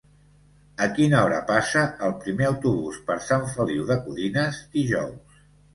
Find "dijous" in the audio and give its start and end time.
4.79-5.43